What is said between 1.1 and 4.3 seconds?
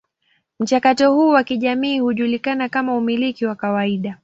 huu wa kijamii hujulikana kama umiliki wa kawaida.